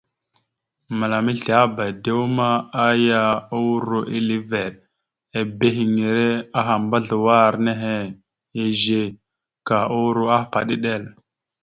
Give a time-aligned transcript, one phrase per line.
[0.97, 2.49] Mǝlam esleaba, dew ma,
[2.85, 3.21] aya
[3.63, 4.73] uro ille veɗ
[5.39, 6.27] ebehiŋire
[6.59, 7.95] aha mbazləwar nehe
[8.65, 9.01] izze,
[9.67, 11.03] ka uro ahpaɗ iɗel.